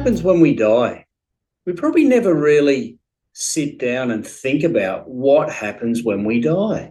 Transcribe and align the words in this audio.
happens 0.00 0.22
when 0.22 0.40
we 0.40 0.54
die? 0.54 1.04
We 1.66 1.74
probably 1.74 2.06
never 2.06 2.32
really 2.32 2.98
sit 3.34 3.78
down 3.78 4.10
and 4.10 4.26
think 4.26 4.64
about 4.64 5.06
what 5.10 5.52
happens 5.52 6.02
when 6.02 6.24
we 6.24 6.40
die. 6.40 6.90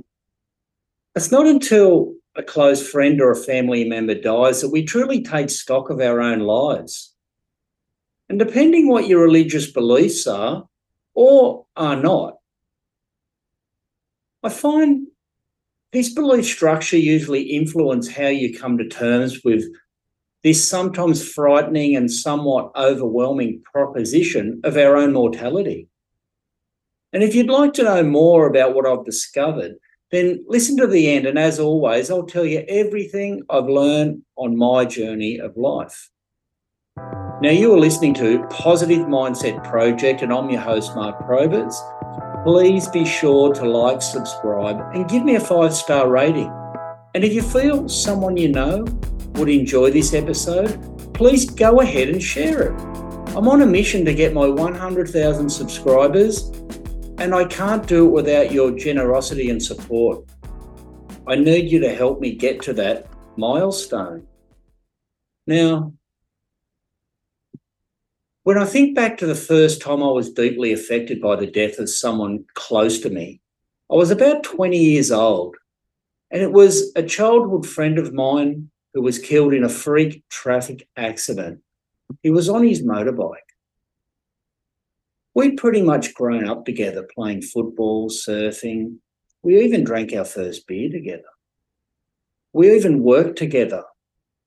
It's 1.15 1.31
not 1.31 1.47
until 1.47 2.13
a 2.35 2.43
close 2.43 2.87
friend 2.87 3.19
or 3.19 3.31
a 3.31 3.35
family 3.35 3.83
member 3.89 4.13
dies 4.13 4.61
that 4.61 4.69
we 4.69 4.85
truly 4.85 5.23
take 5.23 5.49
stock 5.49 5.89
of 5.89 5.99
our 5.99 6.21
own 6.21 6.41
lives. 6.41 7.15
And 8.29 8.37
depending 8.37 8.87
what 8.87 9.07
your 9.07 9.23
religious 9.23 9.71
beliefs 9.71 10.27
are 10.27 10.67
or 11.15 11.65
are 11.75 11.95
not, 11.95 12.35
I 14.43 14.49
find 14.49 15.07
this 15.93 16.13
belief 16.13 16.45
structure 16.45 16.99
usually 16.99 17.41
influence 17.41 18.07
how 18.07 18.27
you 18.27 18.55
come 18.55 18.77
to 18.77 18.87
terms 18.87 19.43
with 19.43 19.63
this 20.43 20.67
sometimes 20.67 21.27
frightening 21.27 21.95
and 21.95 22.11
somewhat 22.11 22.71
overwhelming 22.75 23.61
proposition 23.71 24.61
of 24.63 24.77
our 24.77 24.95
own 24.95 25.13
mortality. 25.13 25.87
And 27.11 27.23
if 27.23 27.35
you'd 27.35 27.49
like 27.49 27.73
to 27.73 27.83
know 27.83 28.03
more 28.03 28.47
about 28.47 28.73
what 28.73 28.85
I've 28.85 29.05
discovered, 29.05 29.73
then 30.11 30.43
listen 30.47 30.77
to 30.77 30.87
the 30.87 31.09
end. 31.09 31.25
And 31.25 31.37
as 31.37 31.59
always, 31.59 32.09
I'll 32.09 32.25
tell 32.25 32.45
you 32.45 32.63
everything 32.67 33.43
I've 33.49 33.67
learned 33.67 34.23
on 34.35 34.57
my 34.57 34.85
journey 34.85 35.39
of 35.39 35.57
life. 35.57 36.09
Now, 37.41 37.51
you 37.51 37.73
are 37.73 37.79
listening 37.79 38.13
to 38.15 38.45
Positive 38.49 39.07
Mindset 39.07 39.63
Project, 39.63 40.21
and 40.21 40.33
I'm 40.33 40.49
your 40.49 40.59
host, 40.61 40.93
Mark 40.95 41.19
Proberts. 41.25 41.75
Please 42.43 42.87
be 42.89 43.05
sure 43.05 43.53
to 43.53 43.65
like, 43.65 44.01
subscribe, 44.01 44.79
and 44.93 45.09
give 45.09 45.23
me 45.23 45.35
a 45.35 45.39
five 45.39 45.73
star 45.73 46.09
rating. 46.09 46.51
And 47.15 47.23
if 47.23 47.33
you 47.33 47.41
feel 47.41 47.87
someone 47.87 48.37
you 48.37 48.49
know 48.49 48.85
would 49.35 49.49
enjoy 49.49 49.91
this 49.91 50.13
episode, 50.13 51.13
please 51.13 51.49
go 51.49 51.81
ahead 51.81 52.09
and 52.09 52.21
share 52.21 52.73
it. 52.73 52.81
I'm 53.35 53.47
on 53.47 53.61
a 53.61 53.65
mission 53.65 54.03
to 54.05 54.13
get 54.13 54.33
my 54.33 54.47
100,000 54.47 55.49
subscribers 55.49 56.49
and 57.19 57.35
I 57.35 57.45
can't 57.45 57.85
do 57.85 58.07
it 58.07 58.11
without 58.11 58.51
your 58.51 58.71
generosity 58.71 59.49
and 59.49 59.61
support. 59.61 60.25
I 61.27 61.35
need 61.35 61.69
you 61.69 61.79
to 61.81 61.93
help 61.93 62.19
me 62.19 62.35
get 62.35 62.61
to 62.63 62.73
that 62.73 63.07
milestone. 63.37 64.25
Now, 65.45 65.93
when 68.43 68.57
I 68.57 68.65
think 68.65 68.95
back 68.95 69.17
to 69.17 69.27
the 69.27 69.35
first 69.35 69.81
time 69.81 70.01
I 70.01 70.07
was 70.07 70.31
deeply 70.31 70.73
affected 70.73 71.21
by 71.21 71.35
the 71.35 71.45
death 71.45 71.77
of 71.77 71.89
someone 71.89 72.45
close 72.53 72.99
to 73.01 73.09
me, 73.09 73.41
I 73.91 73.95
was 73.95 74.11
about 74.11 74.43
20 74.43 74.77
years 74.77 75.11
old, 75.11 75.55
and 76.31 76.41
it 76.41 76.51
was 76.51 76.91
a 76.95 77.03
childhood 77.03 77.67
friend 77.67 77.99
of 77.99 78.13
mine 78.13 78.71
who 78.93 79.01
was 79.01 79.19
killed 79.19 79.53
in 79.53 79.63
a 79.63 79.69
freak 79.69 80.23
traffic 80.29 80.87
accident. 80.97 81.61
He 82.23 82.29
was 82.29 82.49
on 82.49 82.63
his 82.65 82.83
motorbike. 82.83 83.35
We'd 85.35 85.57
pretty 85.57 85.81
much 85.81 86.13
grown 86.13 86.47
up 86.47 86.65
together 86.65 87.07
playing 87.15 87.43
football, 87.43 88.09
surfing. 88.09 88.97
We 89.43 89.61
even 89.61 89.83
drank 89.83 90.11
our 90.13 90.25
first 90.25 90.67
beer 90.67 90.89
together. 90.89 91.23
We 92.51 92.75
even 92.75 93.03
worked 93.03 93.37
together, 93.37 93.83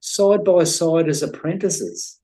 side 0.01 0.45
by 0.45 0.65
side 0.65 1.09
as 1.09 1.23
apprentices. 1.23 2.19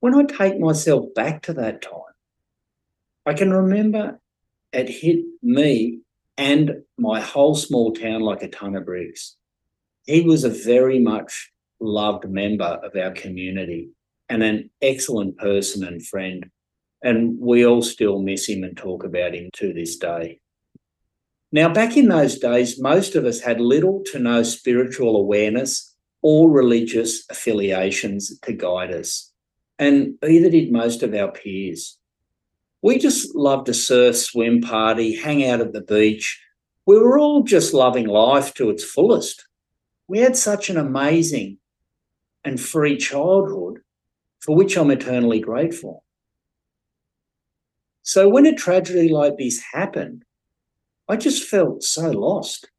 When 0.00 0.14
I 0.14 0.24
take 0.24 0.58
myself 0.58 1.06
back 1.14 1.42
to 1.42 1.52
that 1.54 1.82
time, 1.82 1.92
I 3.26 3.34
can 3.34 3.52
remember 3.52 4.20
it 4.72 4.88
hit 4.88 5.24
me 5.42 6.00
and 6.40 6.72
my 6.96 7.20
whole 7.20 7.54
small 7.54 7.92
town 7.92 8.22
like 8.22 8.42
a 8.42 8.48
ton 8.48 8.74
of 8.74 8.86
bricks. 8.86 9.36
He 10.06 10.22
was 10.22 10.42
a 10.42 10.48
very 10.48 10.98
much 10.98 11.52
loved 11.80 12.26
member 12.30 12.80
of 12.82 12.96
our 12.96 13.10
community 13.10 13.90
and 14.30 14.42
an 14.42 14.70
excellent 14.80 15.36
person 15.36 15.84
and 15.84 16.04
friend. 16.04 16.46
And 17.02 17.38
we 17.38 17.66
all 17.66 17.82
still 17.82 18.22
miss 18.22 18.48
him 18.48 18.64
and 18.64 18.74
talk 18.74 19.04
about 19.04 19.34
him 19.34 19.50
to 19.56 19.74
this 19.74 19.98
day. 19.98 20.40
Now, 21.52 21.68
back 21.74 21.98
in 21.98 22.08
those 22.08 22.38
days, 22.38 22.80
most 22.80 23.16
of 23.16 23.26
us 23.26 23.40
had 23.40 23.60
little 23.60 24.02
to 24.12 24.18
no 24.18 24.42
spiritual 24.42 25.16
awareness 25.16 25.94
or 26.22 26.50
religious 26.50 27.26
affiliations 27.28 28.38
to 28.40 28.54
guide 28.54 28.94
us, 28.94 29.30
and 29.78 30.14
either 30.26 30.48
did 30.48 30.72
most 30.72 31.02
of 31.02 31.12
our 31.12 31.32
peers. 31.32 31.98
We 32.82 32.98
just 32.98 33.34
loved 33.34 33.66
to 33.66 33.74
surf, 33.74 34.16
swim, 34.16 34.60
party, 34.60 35.14
hang 35.14 35.44
out 35.44 35.60
at 35.60 35.72
the 35.72 35.82
beach. 35.82 36.40
We 36.86 36.98
were 36.98 37.18
all 37.18 37.42
just 37.42 37.74
loving 37.74 38.06
life 38.06 38.54
to 38.54 38.70
its 38.70 38.84
fullest. 38.84 39.46
We 40.08 40.18
had 40.18 40.36
such 40.36 40.70
an 40.70 40.76
amazing 40.76 41.58
and 42.44 42.60
free 42.60 42.96
childhood 42.96 43.80
for 44.40 44.56
which 44.56 44.76
I'm 44.76 44.90
eternally 44.90 45.40
grateful. 45.40 46.04
So 48.02 48.28
when 48.28 48.46
a 48.46 48.54
tragedy 48.54 49.10
like 49.10 49.36
this 49.36 49.62
happened, 49.72 50.24
I 51.06 51.16
just 51.16 51.44
felt 51.44 51.82
so 51.82 52.10
lost, 52.10 52.70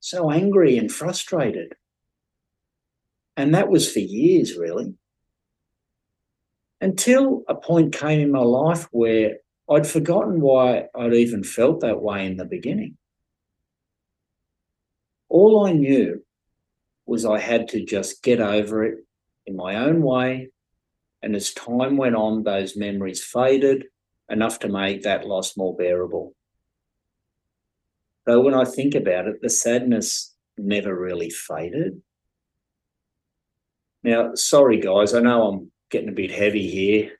so 0.00 0.30
angry 0.30 0.76
and 0.76 0.92
frustrated. 0.92 1.74
And 3.36 3.54
that 3.54 3.70
was 3.70 3.90
for 3.90 4.00
years, 4.00 4.56
really. 4.56 4.94
Until 6.82 7.44
a 7.48 7.54
point 7.54 7.94
came 7.94 8.20
in 8.20 8.30
my 8.30 8.40
life 8.40 8.86
where 8.90 9.38
I'd 9.70 9.86
forgotten 9.86 10.40
why 10.40 10.88
I'd 10.94 11.14
even 11.14 11.44
felt 11.44 11.80
that 11.80 12.02
way 12.02 12.26
in 12.26 12.36
the 12.36 12.44
beginning. 12.44 12.98
All 15.30 15.64
I 15.64 15.72
knew 15.72 16.22
was 17.06 17.24
I 17.24 17.38
had 17.38 17.68
to 17.68 17.84
just 17.84 18.22
get 18.22 18.40
over 18.40 18.84
it 18.84 18.98
in 19.46 19.56
my 19.56 19.76
own 19.76 20.02
way 20.02 20.50
and 21.22 21.36
as 21.36 21.54
time 21.54 21.96
went 21.96 22.16
on, 22.16 22.42
those 22.42 22.76
memories 22.76 23.24
faded 23.24 23.84
enough 24.28 24.58
to 24.60 24.68
make 24.68 25.02
that 25.02 25.26
loss 25.26 25.56
more 25.56 25.76
bearable. 25.76 26.34
Though 28.26 28.40
when 28.40 28.54
I 28.54 28.64
think 28.64 28.94
about 28.94 29.28
it, 29.28 29.40
the 29.40 29.48
sadness 29.48 30.34
never 30.58 30.94
really 30.94 31.30
faded. 31.30 32.02
Now, 34.02 34.34
sorry 34.34 34.80
guys, 34.80 35.14
I 35.14 35.20
know 35.20 35.48
I'm 35.48 35.72
getting 35.92 36.08
a 36.08 36.12
bit 36.12 36.32
heavy 36.32 36.68
here, 36.68 37.12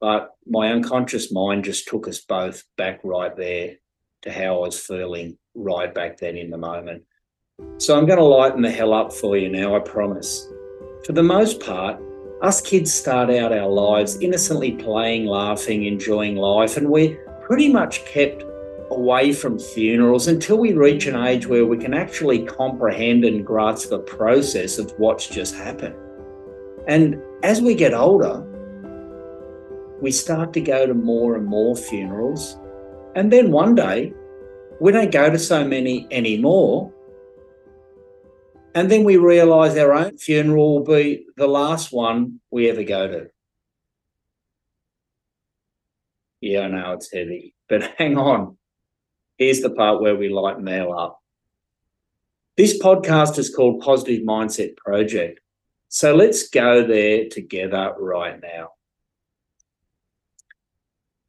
but 0.00 0.34
my 0.46 0.70
unconscious 0.70 1.32
mind 1.32 1.64
just 1.64 1.88
took 1.88 2.06
us 2.06 2.20
both 2.20 2.64
back 2.76 3.00
right 3.02 3.34
there 3.34 3.76
to 4.22 4.32
how 4.32 4.56
I 4.56 4.66
was 4.66 4.78
feeling 4.78 5.38
right 5.54 5.94
back 5.94 6.18
then 6.18 6.36
in 6.36 6.50
the 6.50 6.58
moment. 6.58 7.04
So 7.78 7.96
I'm 7.96 8.04
going 8.04 8.18
to 8.18 8.24
lighten 8.24 8.60
the 8.60 8.70
hell 8.70 8.92
up 8.92 9.12
for 9.12 9.38
you 9.38 9.48
now, 9.48 9.74
I 9.74 9.78
promise. 9.78 10.46
For 11.06 11.12
the 11.12 11.22
most 11.22 11.60
part, 11.60 12.02
us 12.42 12.60
kids 12.60 12.92
start 12.92 13.30
out 13.30 13.52
our 13.52 13.68
lives 13.68 14.20
innocently 14.20 14.72
playing, 14.72 15.24
laughing, 15.24 15.84
enjoying 15.84 16.36
life, 16.36 16.76
and 16.76 16.90
we're 16.90 17.16
pretty 17.46 17.72
much 17.72 18.04
kept 18.04 18.44
away 18.90 19.32
from 19.32 19.58
funerals 19.58 20.28
until 20.28 20.58
we 20.58 20.72
reach 20.72 21.06
an 21.06 21.16
age 21.16 21.46
where 21.46 21.64
we 21.64 21.78
can 21.78 21.94
actually 21.94 22.44
comprehend 22.44 23.24
and 23.24 23.46
grasp 23.46 23.88
the 23.88 24.00
process 24.00 24.78
of 24.78 24.92
what's 24.98 25.26
just 25.28 25.54
happened. 25.54 25.94
And 26.86 27.20
as 27.42 27.60
we 27.60 27.74
get 27.74 27.94
older, 27.94 28.42
we 30.00 30.10
start 30.10 30.52
to 30.54 30.60
go 30.60 30.86
to 30.86 30.94
more 30.94 31.36
and 31.36 31.46
more 31.46 31.76
funerals. 31.76 32.58
And 33.14 33.32
then 33.32 33.50
one 33.50 33.74
day, 33.74 34.12
we 34.80 34.92
don't 34.92 35.10
go 35.10 35.30
to 35.30 35.38
so 35.38 35.66
many 35.66 36.06
anymore 36.10 36.92
and 38.76 38.90
then 38.90 39.04
we 39.04 39.16
realise 39.16 39.74
our 39.78 39.94
own 39.94 40.18
funeral 40.18 40.74
will 40.74 40.84
be 40.84 41.24
the 41.38 41.46
last 41.46 41.94
one 41.94 42.40
we 42.50 42.68
ever 42.68 42.82
go 42.82 43.08
to. 43.08 43.30
Yeah, 46.42 46.60
I 46.60 46.68
know 46.68 46.92
it's 46.92 47.10
heavy, 47.10 47.54
but 47.70 47.82
hang 47.98 48.18
on. 48.18 48.58
Here's 49.38 49.62
the 49.62 49.70
part 49.70 50.02
where 50.02 50.14
we 50.14 50.28
lighten 50.28 50.62
mail 50.62 50.92
up. 50.92 51.22
This 52.58 52.78
podcast 52.78 53.38
is 53.38 53.48
called 53.48 53.80
Positive 53.80 54.22
Mindset 54.24 54.76
Project. 54.76 55.40
So 55.96 56.14
let's 56.14 56.50
go 56.50 56.86
there 56.86 57.26
together 57.30 57.94
right 57.98 58.38
now. 58.42 58.72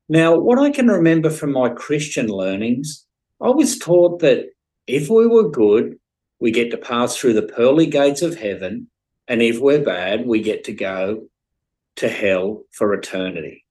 Now, 0.10 0.38
what 0.38 0.60
I 0.60 0.72
can 0.72 0.90
remember 0.90 1.30
from 1.30 1.54
my 1.54 1.69
Christian 1.69 2.28
learnings, 2.28 3.06
I 3.40 3.48
was 3.48 3.80
taught 3.80 4.19
that 4.19 4.50
if 4.86 5.10
we 5.10 5.25
were 5.25 5.50
good, 5.50 5.98
we 6.42 6.52
get 6.52 6.69
to 6.72 6.78
pass 6.78 7.16
through 7.16 7.36
the 7.36 7.44
pearly 7.44 7.86
gates 7.86 8.22
of 8.22 8.36
heaven. 8.36 8.90
And 9.30 9.42
if 9.42 9.58
we're 9.62 9.86
bad, 9.86 10.28
we 10.28 10.42
get 10.42 10.66
to 10.66 10.74
go 10.74 11.30
to 11.96 12.10
hell 12.10 12.66
for 12.72 12.94
eternity. 12.94 13.64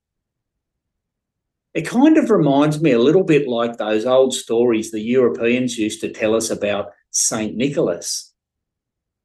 It 1.75 1.87
kind 1.87 2.17
of 2.17 2.31
reminds 2.31 2.81
me 2.81 2.93
a 2.93 2.99
little 2.99 3.25
bit 3.25 3.47
like 3.47 3.77
those 3.77 4.07
old 4.07 4.33
stories 4.33 4.93
the 4.93 5.01
Europeans 5.01 5.77
used 5.77 6.01
to 6.01 6.11
tell 6.11 6.35
us 6.35 6.49
about 6.49 6.93
St. 7.11 7.55
Nicholas. 7.55 8.26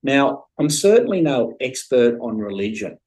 Now, 0.04 0.46
I'm 0.58 0.70
certainly 0.70 1.22
no 1.22 1.56
expert 1.62 2.18
on 2.20 2.38
religion, 2.38 2.98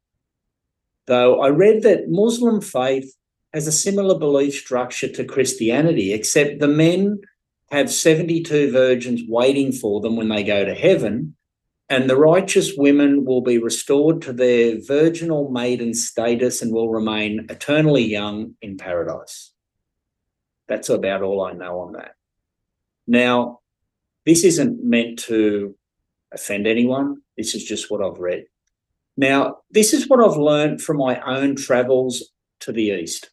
though 1.06 1.40
I 1.40 1.48
read 1.48 1.82
that 1.82 2.08
Muslim 2.08 2.60
faith 2.60 3.14
has 3.52 3.66
a 3.66 3.72
similar 3.72 4.18
belief 4.18 4.54
structure 4.54 5.08
to 5.08 5.24
Christianity, 5.24 6.12
except 6.12 6.60
the 6.60 6.68
men 6.68 7.20
have 7.70 7.90
72 7.90 8.70
virgins 8.70 9.22
waiting 9.28 9.72
for 9.72 10.00
them 10.00 10.16
when 10.16 10.28
they 10.28 10.44
go 10.44 10.64
to 10.64 10.74
heaven, 10.74 11.36
and 11.88 12.08
the 12.08 12.16
righteous 12.16 12.72
women 12.76 13.24
will 13.24 13.42
be 13.42 13.58
restored 13.58 14.22
to 14.22 14.32
their 14.32 14.80
virginal 14.80 15.50
maiden 15.50 15.94
status 15.94 16.62
and 16.62 16.72
will 16.72 16.90
remain 16.90 17.46
eternally 17.50 18.04
young 18.04 18.54
in 18.62 18.76
paradise. 18.76 19.52
That's 20.66 20.88
about 20.88 21.22
all 21.22 21.42
I 21.42 21.52
know 21.52 21.80
on 21.80 21.92
that. 21.92 22.14
Now, 23.06 23.60
this 24.24 24.44
isn't 24.44 24.82
meant 24.82 25.18
to 25.20 25.76
offend 26.34 26.66
anyone. 26.66 27.22
This 27.36 27.54
is 27.54 27.64
just 27.64 27.90
what 27.90 28.02
I've 28.02 28.18
read. 28.18 28.44
Now, 29.16 29.58
this 29.70 29.92
is 29.92 30.08
what 30.08 30.20
I've 30.20 30.36
learned 30.36 30.82
from 30.82 30.98
my 30.98 31.20
own 31.20 31.56
travels 31.56 32.30
to 32.60 32.72
the 32.72 32.90
East. 32.90 33.30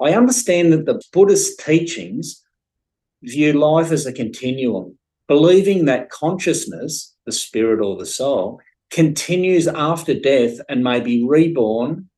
I 0.00 0.12
understand 0.12 0.72
that 0.72 0.86
the 0.86 1.00
Buddhist 1.12 1.58
teachings 1.60 2.42
view 3.22 3.54
life 3.54 3.90
as 3.90 4.06
a 4.06 4.12
continuum, 4.12 4.98
believing 5.28 5.86
that 5.86 6.10
consciousness, 6.10 7.14
the 7.24 7.32
spirit 7.32 7.80
or 7.80 7.96
the 7.96 8.06
soul, 8.06 8.60
continues 8.90 9.66
after 9.66 10.14
death 10.14 10.60
and 10.68 10.84
may 10.84 11.00
be 11.00 11.24
reborn. 11.24 12.08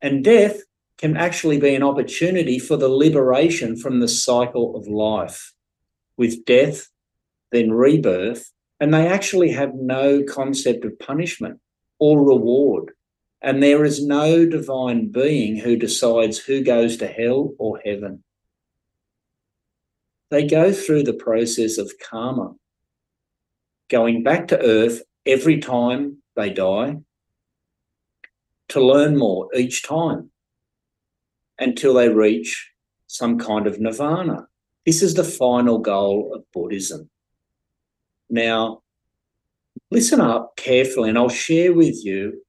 And 0.00 0.22
death 0.22 0.60
can 0.98 1.16
actually 1.16 1.58
be 1.58 1.74
an 1.74 1.82
opportunity 1.82 2.58
for 2.58 2.76
the 2.76 2.88
liberation 2.88 3.76
from 3.76 4.00
the 4.00 4.08
cycle 4.08 4.76
of 4.76 4.86
life. 4.86 5.52
With 6.16 6.44
death, 6.44 6.88
then 7.52 7.72
rebirth, 7.72 8.50
and 8.80 8.92
they 8.92 9.06
actually 9.06 9.50
have 9.52 9.74
no 9.74 10.22
concept 10.22 10.84
of 10.84 10.98
punishment 10.98 11.60
or 11.98 12.22
reward. 12.22 12.92
And 13.42 13.62
there 13.62 13.84
is 13.84 14.04
no 14.04 14.46
divine 14.46 15.10
being 15.10 15.56
who 15.56 15.76
decides 15.76 16.38
who 16.38 16.62
goes 16.62 16.96
to 16.98 17.06
hell 17.06 17.54
or 17.58 17.80
heaven. 17.84 18.24
They 20.30 20.46
go 20.46 20.72
through 20.72 21.04
the 21.04 21.12
process 21.12 21.78
of 21.78 21.92
karma, 22.02 22.54
going 23.88 24.22
back 24.22 24.48
to 24.48 24.60
earth 24.60 25.02
every 25.24 25.58
time 25.58 26.22
they 26.34 26.50
die 26.50 26.96
to 28.68 28.84
learn 28.84 29.16
more 29.16 29.48
each 29.54 29.84
time 29.84 30.30
until 31.58 31.94
they 31.94 32.08
reach 32.08 32.72
some 33.06 33.38
kind 33.38 33.66
of 33.66 33.78
nirvana. 33.78 34.48
This 34.84 35.02
is 35.02 35.14
the 35.14 35.24
final 35.24 35.78
goal 35.78 36.32
of 36.34 36.44
Buddhism. 36.52 37.08
Now, 38.28 38.82
listen 39.90 40.20
up 40.20 40.56
carefully, 40.56 41.08
and 41.08 41.18
I'll 41.18 41.28
share 41.28 41.72
with 41.72 42.04
you 42.04 42.42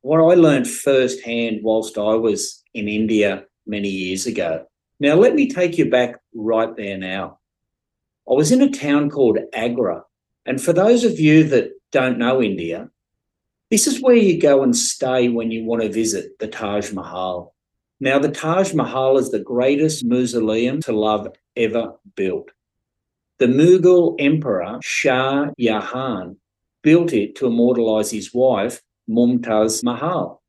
what 0.00 0.20
I 0.20 0.34
learned 0.34 0.68
firsthand 0.68 1.60
whilst 1.62 1.98
I 1.98 2.14
was 2.14 2.62
in 2.74 2.88
India 2.88 3.44
many 3.66 3.88
years 3.88 4.26
ago. 4.26 4.66
Now, 4.98 5.14
let 5.14 5.34
me 5.34 5.48
take 5.48 5.78
you 5.78 5.90
back 5.90 6.20
right 6.34 6.74
there 6.76 6.98
now. 6.98 7.38
I 8.28 8.34
was 8.34 8.52
in 8.52 8.62
a 8.62 8.70
town 8.70 9.10
called 9.10 9.38
Agra. 9.52 10.04
And 10.46 10.60
for 10.60 10.72
those 10.72 11.04
of 11.04 11.20
you 11.20 11.44
that 11.44 11.70
don't 11.90 12.18
know 12.18 12.42
India, 12.42 12.88
this 13.70 13.86
is 13.86 14.00
where 14.00 14.16
you 14.16 14.40
go 14.40 14.62
and 14.62 14.76
stay 14.76 15.28
when 15.28 15.50
you 15.50 15.64
want 15.64 15.82
to 15.82 15.88
visit 15.88 16.38
the 16.38 16.48
Taj 16.48 16.92
Mahal. 16.92 17.54
Now, 18.00 18.18
the 18.18 18.30
Taj 18.30 18.74
Mahal 18.74 19.18
is 19.18 19.30
the 19.30 19.38
greatest 19.38 20.04
mausoleum 20.04 20.80
to 20.82 20.92
love 20.92 21.28
ever 21.56 21.94
built. 22.16 22.50
The 23.42 23.48
Mughal 23.48 24.14
Emperor 24.20 24.78
Shah 24.84 25.50
Jahan 25.58 26.36
built 26.84 27.12
it 27.12 27.34
to 27.34 27.48
immortalize 27.48 28.12
his 28.12 28.32
wife, 28.32 28.80
Mumtaz 29.10 29.82
Mahal. 29.82 30.40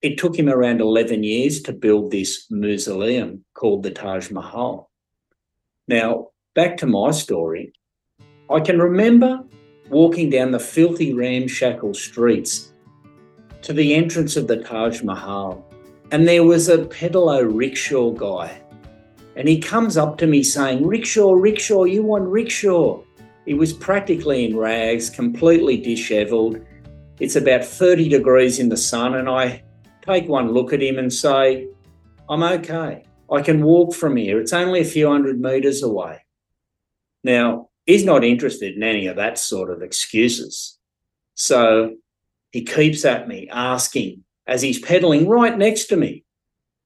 It 0.00 0.18
took 0.18 0.36
him 0.36 0.48
around 0.48 0.80
11 0.80 1.22
years 1.22 1.62
to 1.62 1.72
build 1.72 2.10
this 2.10 2.48
mausoleum 2.50 3.44
called 3.54 3.84
the 3.84 3.92
Taj 3.92 4.32
Mahal. 4.32 4.90
Now, 5.86 6.30
back 6.56 6.78
to 6.78 6.86
my 6.88 7.12
story. 7.12 7.74
I 8.50 8.58
can 8.58 8.80
remember 8.80 9.44
walking 9.88 10.28
down 10.28 10.50
the 10.50 10.58
filthy 10.58 11.14
ramshackle 11.14 11.94
streets 11.94 12.72
to 13.60 13.72
the 13.72 13.94
entrance 13.94 14.36
of 14.36 14.48
the 14.48 14.56
Taj 14.56 15.04
Mahal 15.04 15.64
and 16.10 16.26
there 16.26 16.42
was 16.42 16.68
a 16.68 16.78
pedalo 16.78 17.48
rickshaw 17.48 18.10
guy. 18.10 18.60
And 19.36 19.48
he 19.48 19.58
comes 19.58 19.96
up 19.96 20.18
to 20.18 20.26
me 20.26 20.42
saying, 20.42 20.86
Rickshaw, 20.86 21.32
rickshaw, 21.32 21.84
you 21.84 22.02
want 22.02 22.24
rickshaw? 22.24 23.02
He 23.46 23.54
was 23.54 23.72
practically 23.72 24.44
in 24.44 24.56
rags, 24.56 25.10
completely 25.10 25.76
disheveled. 25.78 26.60
It's 27.18 27.36
about 27.36 27.64
30 27.64 28.08
degrees 28.08 28.58
in 28.58 28.68
the 28.68 28.76
sun, 28.76 29.14
and 29.14 29.28
I 29.28 29.62
take 30.02 30.28
one 30.28 30.52
look 30.52 30.72
at 30.72 30.82
him 30.82 30.98
and 30.98 31.12
say, 31.12 31.68
I'm 32.28 32.42
okay. 32.42 33.04
I 33.30 33.42
can 33.42 33.62
walk 33.62 33.94
from 33.94 34.16
here. 34.16 34.40
It's 34.40 34.52
only 34.52 34.80
a 34.80 34.84
few 34.84 35.08
hundred 35.08 35.40
meters 35.40 35.82
away. 35.82 36.24
Now, 37.24 37.70
he's 37.86 38.04
not 38.04 38.24
interested 38.24 38.76
in 38.76 38.82
any 38.82 39.06
of 39.06 39.16
that 39.16 39.38
sort 39.38 39.70
of 39.70 39.82
excuses. 39.82 40.78
So 41.34 41.96
he 42.50 42.64
keeps 42.64 43.04
at 43.04 43.28
me 43.28 43.48
asking, 43.50 44.24
as 44.46 44.60
he's 44.62 44.78
pedaling 44.78 45.28
right 45.28 45.56
next 45.56 45.86
to 45.86 45.96
me, 45.96 46.24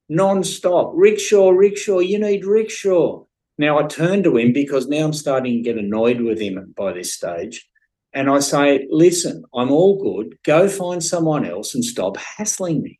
non-stop. 0.09 0.91
Rickshaw, 0.95 1.49
rickshaw, 1.49 1.99
you 1.99 2.19
need 2.19 2.45
rickshaw. 2.45 3.23
Now 3.57 3.79
I 3.79 3.83
turn 3.87 4.23
to 4.23 4.37
him 4.37 4.53
because 4.53 4.87
now 4.87 5.05
I'm 5.05 5.13
starting 5.13 5.57
to 5.57 5.61
get 5.61 5.77
annoyed 5.77 6.21
with 6.21 6.39
him 6.39 6.73
by 6.77 6.93
this 6.93 7.13
stage. 7.13 7.67
And 8.13 8.29
I 8.29 8.39
say, 8.39 8.87
listen, 8.89 9.43
I'm 9.53 9.71
all 9.71 10.01
good. 10.01 10.37
Go 10.43 10.67
find 10.67 11.03
someone 11.03 11.45
else 11.45 11.75
and 11.75 11.83
stop 11.83 12.17
hassling 12.17 12.81
me. 12.81 12.99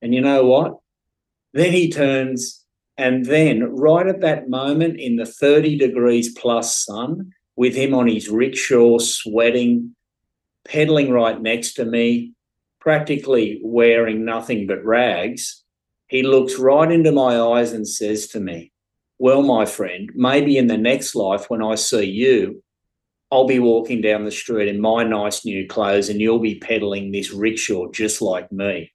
And 0.00 0.14
you 0.14 0.20
know 0.20 0.44
what? 0.44 0.78
Then 1.52 1.72
he 1.72 1.90
turns, 1.90 2.64
and 2.96 3.24
then 3.24 3.62
right 3.62 4.06
at 4.06 4.20
that 4.20 4.48
moment 4.48 5.00
in 5.00 5.16
the 5.16 5.26
30 5.26 5.78
degrees 5.78 6.32
plus 6.32 6.84
sun, 6.84 7.32
with 7.56 7.74
him 7.74 7.94
on 7.94 8.08
his 8.08 8.28
rickshaw, 8.28 8.98
sweating, 8.98 9.94
pedaling 10.64 11.10
right 11.10 11.40
next 11.40 11.74
to 11.74 11.84
me, 11.84 12.32
practically 12.80 13.60
wearing 13.62 14.24
nothing 14.24 14.66
but 14.66 14.84
rags, 14.84 15.63
he 16.08 16.22
looks 16.22 16.58
right 16.58 16.90
into 16.90 17.12
my 17.12 17.38
eyes 17.38 17.72
and 17.72 17.86
says 17.86 18.28
to 18.28 18.40
me, 18.40 18.72
Well, 19.18 19.42
my 19.42 19.64
friend, 19.64 20.10
maybe 20.14 20.58
in 20.58 20.66
the 20.66 20.76
next 20.76 21.14
life 21.14 21.48
when 21.48 21.62
I 21.62 21.74
see 21.76 22.04
you, 22.04 22.62
I'll 23.30 23.46
be 23.46 23.58
walking 23.58 24.00
down 24.00 24.24
the 24.24 24.30
street 24.30 24.68
in 24.68 24.80
my 24.80 25.02
nice 25.02 25.44
new 25.44 25.66
clothes 25.66 26.08
and 26.08 26.20
you'll 26.20 26.38
be 26.38 26.60
peddling 26.60 27.10
this 27.10 27.32
rickshaw 27.32 27.90
just 27.90 28.22
like 28.22 28.52
me. 28.52 28.92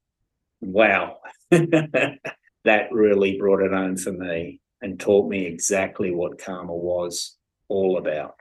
Wow. 0.62 1.18
that 1.50 2.92
really 2.92 3.38
brought 3.38 3.62
it 3.62 3.74
home 3.74 3.98
for 3.98 4.12
me 4.12 4.62
and 4.82 5.00
taught 5.00 5.30
me 5.30 5.46
exactly 5.46 6.12
what 6.12 6.42
karma 6.42 6.74
was 6.74 7.36
all 7.68 7.98
about. 7.98 8.36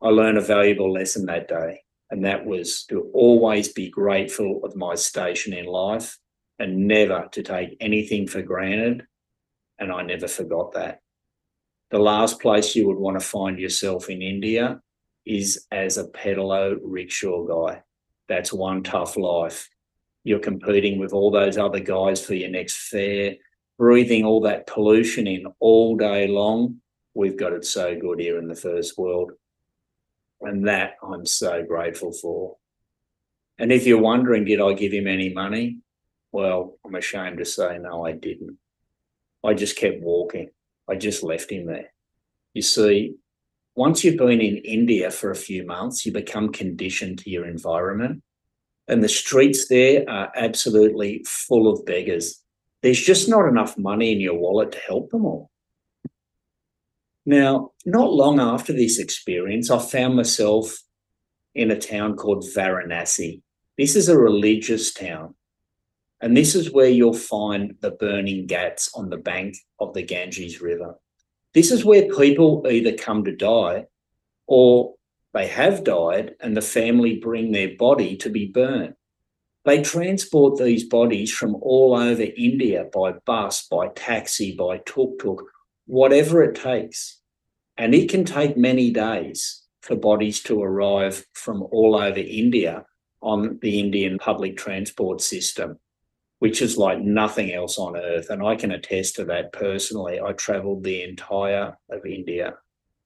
I 0.00 0.08
learned 0.08 0.38
a 0.38 0.42
valuable 0.42 0.92
lesson 0.92 1.26
that 1.26 1.48
day 1.48 1.82
and 2.10 2.24
that 2.24 2.46
was 2.46 2.84
to 2.86 3.10
always 3.12 3.72
be 3.72 3.90
grateful 3.90 4.60
of 4.64 4.76
my 4.76 4.94
station 4.94 5.52
in 5.52 5.66
life 5.66 6.16
and 6.60 6.86
never 6.86 7.26
to 7.32 7.42
take 7.42 7.76
anything 7.80 8.28
for 8.28 8.42
granted. 8.42 9.06
And 9.78 9.90
I 9.90 10.02
never 10.02 10.28
forgot 10.28 10.72
that. 10.72 11.00
The 11.90 11.98
last 11.98 12.38
place 12.38 12.76
you 12.76 12.86
would 12.86 12.98
want 12.98 13.18
to 13.18 13.26
find 13.26 13.58
yourself 13.58 14.10
in 14.10 14.22
India 14.22 14.80
is 15.24 15.66
as 15.72 15.96
a 15.96 16.04
pedalo 16.04 16.78
rickshaw 16.82 17.44
guy. 17.44 17.82
That's 18.28 18.52
one 18.52 18.82
tough 18.82 19.16
life. 19.16 19.68
You're 20.22 20.38
competing 20.38 20.98
with 20.98 21.14
all 21.14 21.30
those 21.30 21.56
other 21.56 21.80
guys 21.80 22.24
for 22.24 22.34
your 22.34 22.50
next 22.50 22.88
fare, 22.88 23.36
breathing 23.78 24.24
all 24.24 24.42
that 24.42 24.66
pollution 24.66 25.26
in 25.26 25.46
all 25.60 25.96
day 25.96 26.28
long. 26.28 26.76
We've 27.14 27.38
got 27.38 27.54
it 27.54 27.64
so 27.64 27.98
good 27.98 28.20
here 28.20 28.38
in 28.38 28.48
the 28.48 28.54
first 28.54 28.98
world. 28.98 29.32
And 30.42 30.68
that 30.68 30.92
I'm 31.02 31.24
so 31.24 31.64
grateful 31.64 32.12
for. 32.12 32.56
And 33.58 33.72
if 33.72 33.86
you're 33.86 33.98
wondering, 33.98 34.44
did 34.44 34.60
I 34.60 34.74
give 34.74 34.92
him 34.92 35.06
any 35.06 35.32
money? 35.32 35.78
Well, 36.32 36.78
I'm 36.84 36.94
ashamed 36.94 37.38
to 37.38 37.44
say, 37.44 37.78
no, 37.78 38.04
I 38.06 38.12
didn't. 38.12 38.58
I 39.44 39.54
just 39.54 39.76
kept 39.76 40.02
walking. 40.02 40.50
I 40.88 40.96
just 40.96 41.22
left 41.22 41.50
him 41.50 41.66
there. 41.66 41.92
You 42.54 42.62
see, 42.62 43.14
once 43.74 44.04
you've 44.04 44.18
been 44.18 44.40
in 44.40 44.58
India 44.58 45.10
for 45.10 45.30
a 45.30 45.36
few 45.36 45.64
months, 45.64 46.04
you 46.04 46.12
become 46.12 46.52
conditioned 46.52 47.18
to 47.20 47.30
your 47.30 47.46
environment. 47.46 48.22
And 48.88 49.02
the 49.02 49.08
streets 49.08 49.68
there 49.68 50.08
are 50.08 50.32
absolutely 50.34 51.24
full 51.26 51.72
of 51.72 51.86
beggars. 51.86 52.42
There's 52.82 53.00
just 53.00 53.28
not 53.28 53.48
enough 53.48 53.78
money 53.78 54.12
in 54.12 54.20
your 54.20 54.38
wallet 54.38 54.72
to 54.72 54.78
help 54.78 55.10
them 55.10 55.24
all. 55.24 55.50
Now, 57.24 57.70
not 57.86 58.12
long 58.12 58.40
after 58.40 58.72
this 58.72 58.98
experience, 58.98 59.70
I 59.70 59.78
found 59.78 60.16
myself 60.16 60.76
in 61.54 61.70
a 61.70 61.78
town 61.78 62.16
called 62.16 62.44
Varanasi. 62.44 63.42
This 63.78 63.94
is 63.94 64.08
a 64.08 64.18
religious 64.18 64.92
town. 64.92 65.34
And 66.20 66.36
this 66.36 66.54
is 66.54 66.70
where 66.70 66.88
you'll 66.88 67.14
find 67.14 67.76
the 67.80 67.92
burning 67.92 68.46
ghats 68.46 68.90
on 68.94 69.08
the 69.08 69.16
bank 69.16 69.56
of 69.78 69.94
the 69.94 70.02
Ganges 70.02 70.60
River. 70.60 70.96
This 71.54 71.70
is 71.70 71.84
where 71.84 72.14
people 72.14 72.66
either 72.68 72.92
come 72.96 73.24
to 73.24 73.34
die 73.34 73.86
or 74.46 74.94
they 75.32 75.46
have 75.46 75.84
died 75.84 76.34
and 76.40 76.56
the 76.56 76.62
family 76.62 77.18
bring 77.18 77.52
their 77.52 77.76
body 77.76 78.16
to 78.18 78.28
be 78.28 78.46
burnt. 78.46 78.96
They 79.64 79.82
transport 79.82 80.58
these 80.58 80.84
bodies 80.84 81.32
from 81.32 81.54
all 81.56 81.94
over 81.94 82.26
India 82.36 82.86
by 82.92 83.12
bus, 83.24 83.66
by 83.68 83.88
taxi, 83.88 84.54
by 84.56 84.78
tuk 84.78 85.18
tuk, 85.18 85.42
whatever 85.86 86.42
it 86.42 86.54
takes. 86.54 87.20
And 87.76 87.94
it 87.94 88.10
can 88.10 88.24
take 88.24 88.56
many 88.56 88.90
days. 88.90 89.60
for 89.82 89.96
bodies 89.96 90.42
to 90.42 90.62
arrive 90.62 91.26
from 91.32 91.62
all 91.70 91.96
over 91.96 92.18
India 92.18 92.84
on 93.22 93.58
the 93.62 93.80
Indian 93.80 94.18
public 94.18 94.56
transport 94.56 95.20
system, 95.20 95.78
which 96.40 96.62
is 96.62 96.76
like 96.76 97.00
nothing 97.00 97.52
else 97.52 97.78
on 97.78 97.96
earth. 97.96 98.30
And 98.30 98.42
I 98.42 98.56
can 98.56 98.72
attest 98.72 99.16
to 99.16 99.24
that 99.26 99.52
personally. 99.52 100.20
I 100.20 100.32
traveled 100.32 100.82
the 100.82 101.02
entire 101.02 101.76
of 101.90 102.06
India 102.06 102.54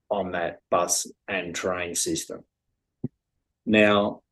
on 0.08 0.32
that 0.32 0.60
bus 0.70 1.06
and 1.28 1.54
train 1.54 1.96
system. 1.96 2.44
Now, 3.66 4.22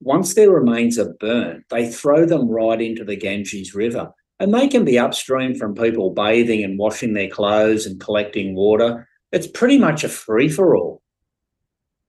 once 0.00 0.34
their 0.34 0.50
remains 0.50 0.98
are 0.98 1.12
burnt, 1.20 1.64
they 1.68 1.90
throw 1.90 2.24
them 2.24 2.48
right 2.48 2.80
into 2.80 3.04
the 3.04 3.16
Ganges 3.16 3.74
River. 3.74 4.12
And 4.40 4.54
they 4.54 4.68
can 4.68 4.84
be 4.84 4.98
upstream 4.98 5.54
from 5.54 5.74
people 5.74 6.14
bathing 6.14 6.64
and 6.64 6.78
washing 6.78 7.12
their 7.12 7.28
clothes 7.28 7.84
and 7.84 8.00
collecting 8.00 8.54
water. 8.54 9.08
It's 9.30 9.48
pretty 9.48 9.76
much 9.78 10.04
a 10.04 10.08
free 10.08 10.48
for 10.48 10.74
all. 10.74 11.02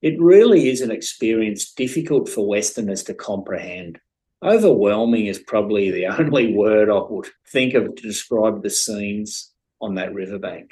It 0.01 0.22
really 0.22 0.69
is 0.69 0.79
an 0.79 0.91
experience 0.91 1.74
difficult 1.74 2.29
for 2.29 2.48
Westerners 2.48 3.03
to 3.03 3.13
comprehend. 3.13 4.00
Overwhelming 4.41 5.25
is 5.25 5.39
probably 5.39 5.91
the 5.91 6.05
only 6.19 6.53
word 6.53 6.89
I 6.89 7.01
would 7.10 7.27
think 7.51 7.74
of 7.74 7.96
to 7.96 8.01
describe 8.01 8.63
the 8.63 8.69
scenes 8.69 9.51
on 9.81 9.96
that 9.96 10.13
riverbank, 10.13 10.72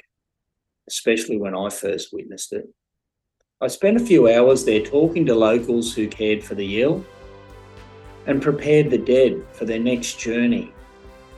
especially 0.88 1.36
when 1.36 1.54
I 1.54 1.68
first 1.68 2.12
witnessed 2.12 2.52
it. 2.52 2.68
I 3.60 3.66
spent 3.66 3.96
a 3.96 4.04
few 4.04 4.28
hours 4.28 4.64
there 4.64 4.80
talking 4.80 5.26
to 5.26 5.34
locals 5.34 5.92
who 5.92 6.06
cared 6.08 6.44
for 6.44 6.54
the 6.54 6.82
ill 6.82 7.04
and 8.26 8.40
prepared 8.40 8.90
the 8.90 8.98
dead 8.98 9.44
for 9.52 9.64
their 9.64 9.80
next 9.80 10.18
journey 10.18 10.72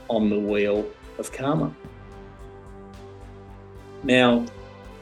on 0.08 0.28
the 0.28 0.38
wheel 0.38 0.86
of 1.18 1.32
karma. 1.32 1.74
Now, 4.02 4.44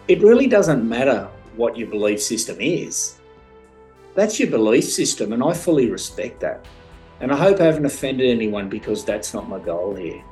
it 0.07 0.23
really 0.23 0.47
doesn't 0.47 0.89
matter 0.89 1.29
what 1.57 1.77
your 1.77 1.89
belief 1.89 2.23
system 2.23 2.57
is. 2.61 3.19
That's 4.15 4.39
your 4.39 4.51
belief 4.51 4.85
system, 4.85 5.33
and 5.33 5.43
I 5.43 5.53
fully 5.53 5.91
respect 5.91 6.41
that. 6.41 6.65
And 7.21 7.33
I 7.33 7.37
hope 7.37 7.61
I 7.61 7.65
haven't 7.65 7.87
offended 7.87 8.31
anyone 8.31 8.69
because 8.69 9.05
that's 9.05 9.35
not 9.35 9.49
my 9.49 9.59
goal 9.59 9.95
here. 9.95 10.23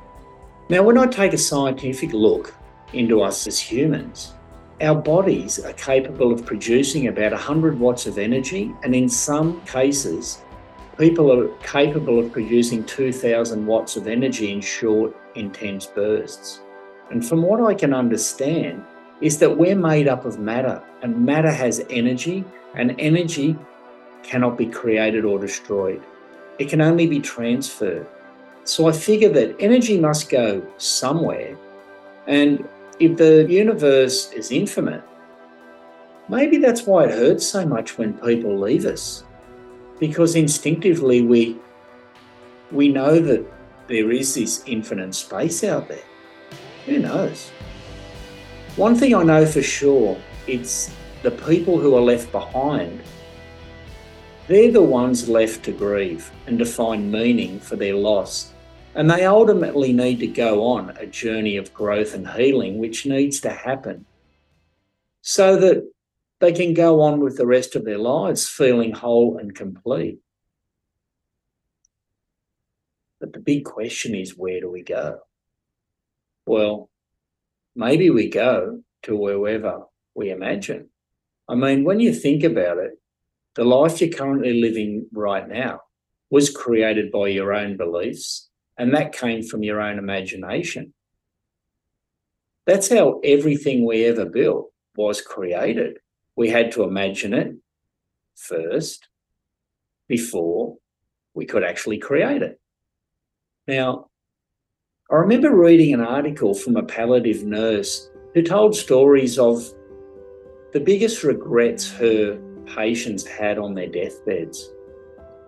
Now, 0.69 0.83
when 0.83 0.97
I 0.97 1.05
take 1.05 1.33
a 1.33 1.37
scientific 1.37 2.13
look 2.13 2.53
into 2.93 3.21
us 3.21 3.47
as 3.47 3.59
humans, 3.59 4.33
our 4.81 4.95
bodies 4.95 5.63
are 5.63 5.73
capable 5.73 6.31
of 6.31 6.45
producing 6.45 7.07
about 7.07 7.31
100 7.31 7.79
watts 7.79 8.05
of 8.05 8.17
energy, 8.17 8.73
and 8.83 8.93
in 8.93 9.09
some 9.09 9.61
cases, 9.65 10.43
people 10.97 11.31
are 11.31 11.47
capable 11.59 12.19
of 12.19 12.31
producing 12.31 12.83
2,000 12.83 13.65
watts 13.65 13.95
of 13.95 14.07
energy 14.07 14.51
in 14.51 14.61
short, 14.61 15.15
intense 15.35 15.87
bursts. 15.87 16.61
And 17.11 17.25
from 17.25 17.41
what 17.41 17.61
I 17.61 17.73
can 17.73 17.93
understand, 17.93 18.83
is 19.21 19.39
that 19.39 19.57
we're 19.57 19.75
made 19.75 20.07
up 20.07 20.25
of 20.25 20.39
matter, 20.39 20.83
and 21.01 21.25
matter 21.25 21.51
has 21.51 21.83
energy, 21.89 22.43
and 22.75 22.95
energy 22.99 23.57
cannot 24.21 24.57
be 24.57 24.67
created 24.67 25.25
or 25.25 25.39
destroyed. 25.39 26.03
It 26.59 26.69
can 26.69 26.81
only 26.81 27.07
be 27.07 27.19
transferred. 27.19 28.07
So 28.63 28.87
I 28.87 28.91
figure 28.91 29.29
that 29.29 29.55
energy 29.59 29.99
must 29.99 30.29
go 30.29 30.61
somewhere, 30.77 31.57
and 32.27 32.67
if 32.99 33.15
the 33.15 33.45
universe 33.49 34.31
is 34.33 34.51
infinite, 34.51 35.03
maybe 36.27 36.57
that's 36.57 36.83
why 36.83 37.05
it 37.05 37.11
hurts 37.11 37.45
so 37.47 37.65
much 37.65 37.97
when 37.97 38.13
people 38.19 38.59
leave 38.59 38.85
us. 38.85 39.23
Because 39.99 40.35
instinctively 40.35 41.21
we 41.21 41.57
we 42.71 42.89
know 42.89 43.19
that 43.19 43.45
there 43.87 44.11
is 44.11 44.35
this 44.35 44.63
infinite 44.65 45.15
space 45.15 45.63
out 45.63 45.87
there. 45.87 46.03
Who 46.85 46.99
knows? 46.99 47.49
One 48.75 48.95
thing 48.95 49.15
I 49.15 49.23
know 49.23 49.45
for 49.45 49.61
sure, 49.61 50.17
it's 50.45 50.91
the 51.23 51.31
people 51.31 51.79
who 51.79 51.95
are 51.95 52.01
left 52.01 52.31
behind. 52.31 53.01
They're 54.47 54.71
the 54.71 54.81
ones 54.81 55.27
left 55.27 55.63
to 55.65 55.71
grieve 55.71 56.31
and 56.45 56.57
to 56.59 56.65
find 56.65 57.11
meaning 57.11 57.59
for 57.59 57.75
their 57.75 57.95
loss 57.95 58.53
and 58.97 59.11
they 59.11 59.25
ultimately 59.25 59.93
need 59.93 60.19
to 60.21 60.27
go 60.27 60.65
on 60.65 60.89
a 60.97 61.05
journey 61.05 61.55
of 61.57 61.71
growth 61.71 62.15
and 62.15 62.27
healing, 62.27 62.79
which 62.79 63.05
needs 63.05 63.39
to 63.41 63.51
happen 63.51 64.07
so 65.21 65.55
that 65.57 65.87
they 66.39 66.51
can 66.51 66.73
go 66.73 67.01
on 67.01 67.19
with 67.19 67.37
the 67.37 67.45
rest 67.45 67.75
of 67.75 67.85
their 67.85 67.99
lives 67.99 68.49
feeling 68.49 68.91
whole 68.91 69.37
and 69.37 69.53
complete. 69.53 70.17
But 73.19 73.33
the 73.33 73.39
big 73.39 73.65
question 73.65 74.15
is 74.15 74.35
where 74.35 74.61
do 74.61 74.71
we 74.71 74.81
go? 74.81 75.19
Well, 76.47 76.89
maybe 77.75 78.09
we 78.09 78.29
go 78.29 78.81
to 79.03 79.15
wherever 79.15 79.83
we 80.15 80.31
imagine. 80.31 80.89
I 81.47 81.53
mean, 81.53 81.83
when 81.83 81.99
you 81.99 82.15
think 82.15 82.43
about 82.43 82.79
it, 82.79 82.99
the 83.57 83.65
life 83.65 83.99
you're 83.99 84.09
currently 84.11 84.61
living 84.61 85.07
right 85.11 85.49
now 85.49 85.81
was 86.29 86.51
created 86.51 87.11
by 87.11 87.27
your 87.27 87.53
own 87.53 87.75
beliefs 87.75 88.49
and 88.77 88.93
that 88.93 89.11
came 89.11 89.41
from 89.41 89.63
your 89.63 89.81
own 89.81 89.97
imagination. 89.97 90.93
That's 92.67 92.87
how 92.89 93.19
everything 93.23 93.83
we 93.83 94.05
ever 94.05 94.25
built 94.25 94.71
was 94.95 95.21
created. 95.21 95.97
We 96.35 96.49
had 96.49 96.71
to 96.73 96.83
imagine 96.83 97.33
it 97.33 97.55
first 98.35 99.07
before 100.07 100.75
we 101.33 101.47
could 101.47 101.63
actually 101.63 101.97
create 101.97 102.43
it. 102.43 102.59
Now, 103.67 104.09
I 105.09 105.15
remember 105.15 105.55
reading 105.55 105.95
an 105.95 106.01
article 106.01 106.53
from 106.53 106.75
a 106.75 106.83
palliative 106.83 107.43
nurse 107.43 108.07
who 108.35 108.43
told 108.43 108.75
stories 108.75 109.39
of 109.39 109.67
the 110.73 110.79
biggest 110.79 111.23
regrets 111.23 111.89
her 111.93 112.39
patients 112.75 113.25
had 113.25 113.57
on 113.57 113.73
their 113.73 113.87
deathbeds. 113.87 114.71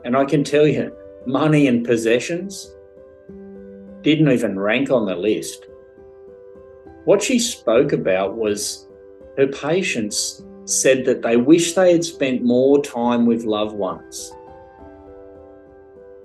And 0.06 0.16
I 0.16 0.26
can 0.26 0.44
tell 0.44 0.68
you, 0.68 0.96
money 1.26 1.68
and 1.68 1.86
possessions 1.86 2.74
didn't 4.02 4.32
even 4.32 4.58
rank 4.58 4.90
on 4.90 5.06
the 5.06 5.16
list. 5.16 5.68
What 7.06 7.22
she 7.22 7.40
spoke 7.40 7.92
about 7.92 8.36
was 8.36 8.88
her 9.38 9.48
patients 9.48 10.44
said 10.66 11.06
that 11.06 11.22
they 11.22 11.38
wish 11.38 11.74
they 11.74 11.92
had 11.92 12.06
spent 12.06 12.44
more 12.44 12.82
time 12.82 13.26
with 13.26 13.44
loved 13.44 13.76
ones. 13.76 14.32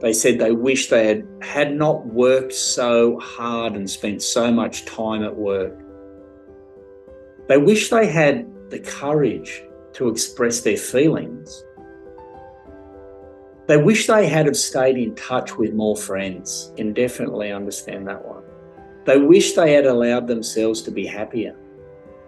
They 0.01 0.13
said 0.13 0.39
they 0.39 0.53
wish 0.53 0.89
they 0.89 1.07
had, 1.07 1.27
had 1.41 1.75
not 1.75 2.07
worked 2.07 2.53
so 2.53 3.19
hard 3.21 3.75
and 3.75 3.89
spent 3.89 4.23
so 4.23 4.53
much 4.53 4.85
time 4.85 5.25
at 5.25 5.35
work. 5.35 5.81
They 7.49 7.57
wish 7.57 7.91
they 7.91 8.07
had 8.07 8.47
the 8.71 8.81
courage 8.81 9.63
to 9.95 10.09
express 10.09 10.61
their 10.61 10.77
feelings 10.77 11.65
they 13.67 13.79
wish 13.79 14.07
they 14.07 14.29
had 14.29 14.45
have 14.45 14.59
stayed 14.59 14.99
in 14.99 15.15
touch 15.15 15.57
with 15.57 15.73
more 15.73 15.97
friends. 15.97 16.71
Can 16.77 16.93
definitely 16.93 17.51
understand 17.51 18.07
that 18.09 18.23
one. 18.23 18.43
They 19.07 19.17
wish 19.17 19.55
they 19.55 19.73
had 19.73 19.87
allowed 19.87 20.27
themselves 20.27 20.83
to 20.83 20.91
be 20.91 21.07
happier. 21.07 21.57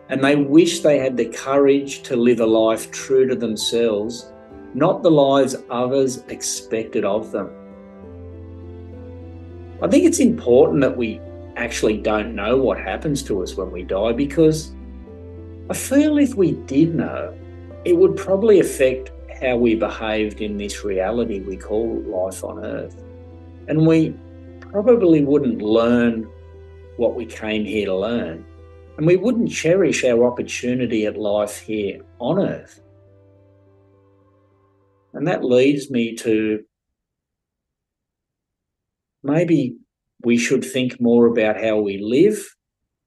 And 0.08 0.24
they 0.24 0.36
wish 0.36 0.80
they 0.80 0.98
had 0.98 1.16
the 1.16 1.26
courage 1.26 2.02
to 2.04 2.16
live 2.16 2.40
a 2.40 2.46
life 2.46 2.90
true 2.90 3.26
to 3.26 3.34
themselves, 3.34 4.32
not 4.72 5.02
the 5.02 5.10
lives 5.10 5.56
others 5.68 6.18
expected 6.28 7.04
of 7.04 7.32
them. 7.32 7.50
I 9.82 9.88
think 9.88 10.04
it's 10.04 10.20
important 10.20 10.80
that 10.80 10.96
we 10.96 11.20
actually 11.56 11.98
don't 11.98 12.34
know 12.34 12.56
what 12.56 12.78
happens 12.78 13.22
to 13.24 13.42
us 13.42 13.56
when 13.56 13.70
we 13.70 13.82
die 13.82 14.12
because 14.12 14.72
I 15.68 15.74
feel 15.74 16.16
if 16.16 16.34
we 16.34 16.52
did 16.52 16.94
know, 16.94 17.36
it 17.86 17.96
would 17.96 18.16
probably 18.16 18.58
affect 18.58 19.12
how 19.40 19.56
we 19.56 19.76
behaved 19.76 20.40
in 20.40 20.56
this 20.56 20.84
reality 20.84 21.38
we 21.38 21.56
call 21.56 22.00
life 22.00 22.42
on 22.42 22.64
earth. 22.64 23.00
And 23.68 23.86
we 23.86 24.12
probably 24.58 25.24
wouldn't 25.24 25.62
learn 25.62 26.28
what 26.96 27.14
we 27.14 27.24
came 27.26 27.64
here 27.64 27.86
to 27.86 27.94
learn. 27.94 28.44
And 28.96 29.06
we 29.06 29.16
wouldn't 29.16 29.52
cherish 29.52 30.04
our 30.04 30.24
opportunity 30.24 31.06
at 31.06 31.16
life 31.16 31.60
here 31.60 32.00
on 32.18 32.40
earth. 32.40 32.80
And 35.12 35.28
that 35.28 35.44
leads 35.44 35.88
me 35.88 36.16
to 36.16 36.64
maybe 39.22 39.76
we 40.24 40.38
should 40.38 40.64
think 40.64 41.00
more 41.00 41.26
about 41.26 41.62
how 41.62 41.78
we 41.78 41.98
live 41.98 42.44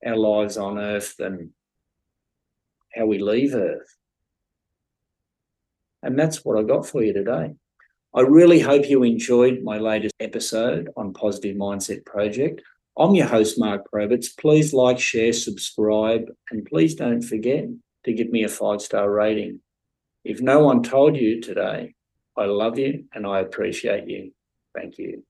our 0.06 0.16
lives 0.16 0.56
on 0.56 0.80
earth 0.80 1.18
than 1.18 1.54
how 2.96 3.06
we 3.08 3.20
leave 3.20 3.56
earth. 3.56 3.99
And 6.02 6.18
that's 6.18 6.44
what 6.46 6.58
I 6.58 6.64
got 6.64 6.86
for 6.86 7.04
you 7.04 7.14
today. 7.14 7.54
I 8.16 8.22
really 8.22 8.60
hope 8.60 8.90
you 8.90 9.04
enjoyed 9.04 9.62
my 9.64 9.78
latest 9.78 10.16
episode 10.20 10.90
on 10.98 11.14
Positive 11.14 11.56
Mindset 11.56 12.06
Project. 12.06 12.62
I'm 12.98 13.14
your 13.16 13.28
host, 13.28 13.60
Mark 13.60 13.90
Probitz. 13.92 14.36
Please 14.36 14.74
like, 14.74 15.00
share, 15.00 15.32
subscribe, 15.32 16.26
and 16.52 16.66
please 16.66 16.96
don't 16.96 17.22
forget 17.22 17.66
to 18.06 18.14
give 18.14 18.30
me 18.30 18.44
a 18.44 18.50
five 18.50 18.82
star 18.82 19.10
rating. 19.12 19.60
If 20.24 20.42
no 20.42 20.60
one 20.60 20.84
told 20.84 21.16
you 21.16 21.40
today, 21.42 21.94
I 22.36 22.46
love 22.46 22.80
you 22.80 23.06
and 23.14 23.28
I 23.28 23.40
appreciate 23.40 24.08
you. 24.08 24.32
Thank 24.74 24.98
you. 24.98 25.24